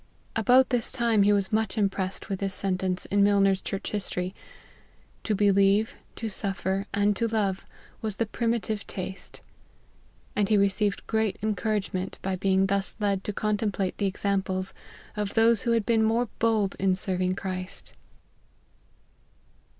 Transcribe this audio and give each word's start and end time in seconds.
About 0.35 0.69
this 0.69 0.91
time 0.91 1.21
he 1.21 1.31
was 1.31 1.53
much 1.53 1.77
im 1.77 1.87
pressed 1.87 2.27
with 2.27 2.39
this 2.39 2.55
sentence 2.55 3.05
in 3.11 3.23
Milner's 3.23 3.61
Church 3.61 3.91
His 3.91 4.09
tory; 4.09 4.33
"to 5.23 5.35
believe, 5.35 5.95
to 6.15 6.27
suffer, 6.27 6.87
and 6.91 7.15
to 7.15 7.27
love, 7.27 7.67
was 8.01 8.15
the 8.15 8.25
primitive 8.25 8.87
taste;" 8.87 9.41
and 10.35 10.49
he 10.49 10.57
received 10.57 11.05
great 11.05 11.37
encourage 11.43 11.93
ment 11.93 12.17
by 12.23 12.35
being 12.35 12.65
thus 12.65 12.95
led 12.99 13.23
to 13.25 13.31
contemplate 13.31 13.95
the 13.99 14.07
examples 14.07 14.73
of 15.15 15.35
those 15.35 15.61
who 15.61 15.71
had 15.73 15.85
been 15.85 16.01
more 16.01 16.29
bold 16.39 16.75
in 16.79 16.95
serving 16.95 17.35
Christ. 17.35 17.93